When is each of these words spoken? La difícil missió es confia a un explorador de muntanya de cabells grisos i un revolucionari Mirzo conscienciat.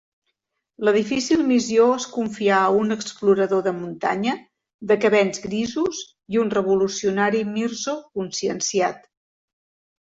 La 0.87 0.93
difícil 0.95 1.43
missió 1.51 1.85
es 1.97 2.07
confia 2.13 2.55
a 2.61 2.71
un 2.79 2.95
explorador 2.97 3.61
de 3.67 3.75
muntanya 3.83 4.35
de 4.93 4.99
cabells 5.05 5.45
grisos 5.47 6.01
i 6.37 6.45
un 6.47 6.51
revolucionari 6.59 7.47
Mirzo 7.55 7.99
conscienciat. 8.21 9.09